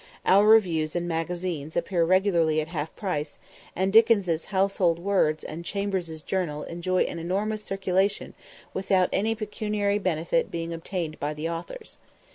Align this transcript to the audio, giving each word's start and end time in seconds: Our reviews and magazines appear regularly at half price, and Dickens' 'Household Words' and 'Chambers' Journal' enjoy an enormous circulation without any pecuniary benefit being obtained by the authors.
Our 0.25 0.47
reviews 0.47 0.95
and 0.95 1.07
magazines 1.07 1.77
appear 1.77 2.03
regularly 2.03 2.59
at 2.59 2.69
half 2.69 2.95
price, 2.95 3.37
and 3.75 3.93
Dickens' 3.93 4.45
'Household 4.45 4.97
Words' 4.97 5.43
and 5.43 5.63
'Chambers' 5.63 6.23
Journal' 6.23 6.63
enjoy 6.63 7.03
an 7.03 7.19
enormous 7.19 7.63
circulation 7.63 8.33
without 8.73 9.09
any 9.13 9.35
pecuniary 9.35 9.99
benefit 9.99 10.49
being 10.49 10.73
obtained 10.73 11.19
by 11.19 11.35
the 11.35 11.49
authors. 11.51 11.99